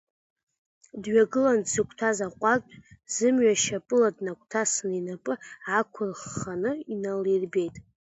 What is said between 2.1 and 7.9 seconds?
аҟәардә зымҩа шьапыла днагәҭасын, инапы ақәырхханы иналирбеит.